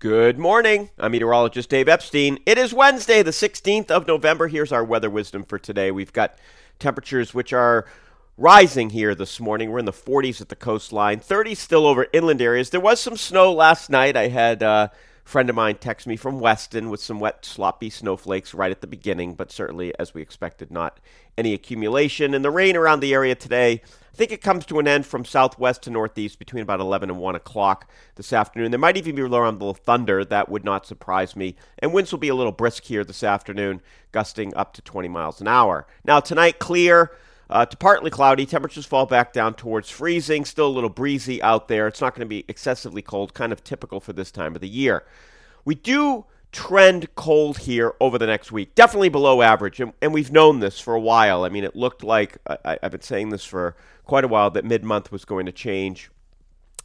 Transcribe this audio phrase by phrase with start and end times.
[0.00, 0.88] Good morning.
[0.98, 2.38] I'm meteorologist Dave Epstein.
[2.46, 4.48] It is Wednesday, the 16th of November.
[4.48, 5.90] Here's our weather wisdom for today.
[5.90, 6.38] We've got
[6.78, 7.84] temperatures which are
[8.38, 9.70] rising here this morning.
[9.70, 12.70] We're in the 40s at the coastline, 30s still over inland areas.
[12.70, 14.16] There was some snow last night.
[14.16, 14.88] I had uh,
[15.24, 18.86] friend of mine text me from Weston with some wet, sloppy snowflakes right at the
[18.86, 21.00] beginning, but certainly, as we expected, not
[21.38, 22.34] any accumulation.
[22.34, 23.82] And the rain around the area today
[24.12, 27.18] I think it comes to an end from southwest to northeast between about 11 and
[27.18, 28.70] 1 o'clock this afternoon.
[28.70, 30.24] There might even be a little thunder.
[30.24, 31.56] That would not surprise me.
[31.78, 33.80] And winds will be a little brisk here this afternoon,
[34.12, 35.86] gusting up to 20 miles an hour.
[36.04, 37.12] Now, tonight, clear.
[37.50, 40.44] Uh, to partly cloudy, temperatures fall back down towards freezing.
[40.44, 41.88] Still a little breezy out there.
[41.88, 44.68] It's not going to be excessively cold, kind of typical for this time of the
[44.68, 45.04] year.
[45.64, 48.76] We do trend cold here over the next week.
[48.76, 51.44] Definitely below average, and, and we've known this for a while.
[51.44, 53.74] I mean, it looked like I, have been saying this for
[54.04, 56.08] quite a while that mid month was going to change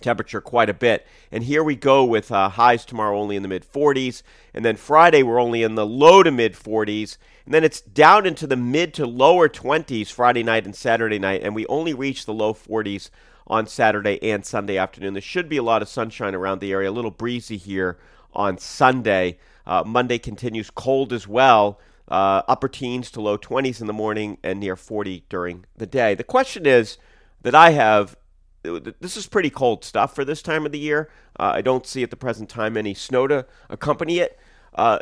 [0.00, 1.06] temperature quite a bit.
[1.30, 4.22] And here we go with uh, highs tomorrow only in the mid 40s,
[4.54, 8.26] and then Friday we're only in the low to mid 40s, and then it's down
[8.26, 12.26] into the mid to lower 20s Friday night and Saturday night, and we only reach
[12.26, 13.10] the low 40s
[13.46, 15.14] on Saturday and Sunday afternoon.
[15.14, 17.98] There should be a lot of sunshine around the area, a little breezy here
[18.32, 19.38] on Sunday.
[19.66, 24.38] Uh, Monday continues cold as well, uh, upper teens to low 20s in the morning
[24.42, 26.14] and near 40 during the day.
[26.14, 26.98] The question is
[27.42, 28.16] that I have
[28.62, 31.08] this is pretty cold stuff for this time of the year.
[31.38, 34.38] Uh, I don't see at the present time any snow to accompany it.
[34.74, 34.98] Uh,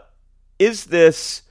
[0.59, 1.43] is this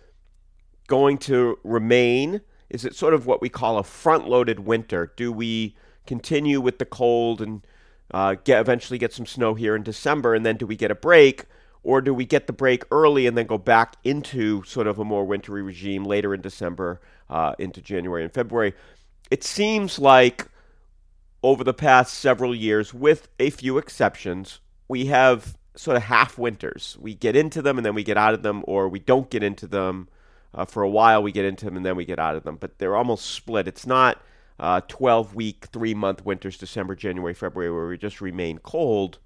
[0.88, 2.42] going to remain?
[2.70, 5.12] Is it sort of what we call a front loaded winter?
[5.16, 7.66] Do we continue with the cold and
[8.12, 10.96] uh, get eventually get some snow here in December, and then do we get a
[10.96, 11.46] break?
[11.84, 15.06] Or do we get the break early and then go back into sort of a
[15.06, 18.74] more wintry regime later in December uh, into January and February?
[19.30, 20.48] It seems like
[21.46, 26.98] over the past several years, with a few exceptions, we have sort of half winters.
[27.00, 29.44] We get into them and then we get out of them, or we don't get
[29.44, 30.08] into them
[30.56, 32.56] uh, for a while, we get into them and then we get out of them.
[32.56, 33.68] But they're almost split.
[33.68, 34.24] It's not
[34.60, 39.20] uh, 12 week, three month winters, December, January, February, where we just remain cold.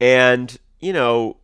[0.00, 1.38] And you know,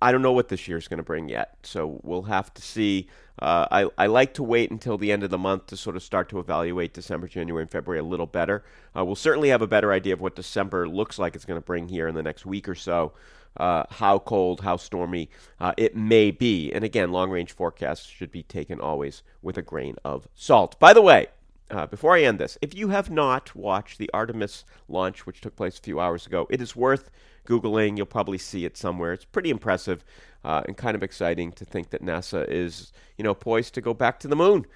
[0.00, 1.58] I don't know what this year is going to bring yet.
[1.62, 3.08] So we'll have to see.
[3.40, 6.02] Uh, I, I like to wait until the end of the month to sort of
[6.02, 8.64] start to evaluate December, January, and February a little better.
[8.96, 11.64] Uh, we'll certainly have a better idea of what December looks like it's going to
[11.64, 13.12] bring here in the next week or so.
[13.56, 15.28] Uh, how cold, how stormy
[15.60, 16.72] uh, it may be.
[16.72, 20.78] And again, long range forecasts should be taken always with a grain of salt.
[20.78, 21.26] By the way,
[21.70, 25.56] uh, before I end this, if you have not watched the Artemis launch, which took
[25.56, 27.10] place a few hours ago, it is worth
[27.46, 27.96] Googling.
[27.96, 29.12] You'll probably see it somewhere.
[29.12, 30.04] It's pretty impressive
[30.44, 33.94] uh, and kind of exciting to think that NASA is, you know, poised to go
[33.94, 34.66] back to the moon.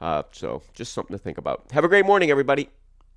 [0.00, 1.64] Uh, so just something to think about.
[1.72, 2.68] Have a great morning, everybody.